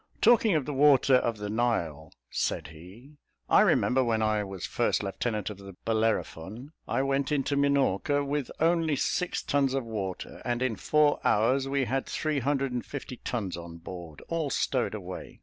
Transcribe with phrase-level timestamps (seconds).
[0.19, 3.17] "Talking of the water of the Nile," said he,
[3.47, 8.49] "I remember, when I was first lieutenant of the Bellerophon I went into Minorca with
[8.59, 13.17] only six tons of water, and in four hours we had three hundred and fifty
[13.17, 15.39] tons on board, all stowed away.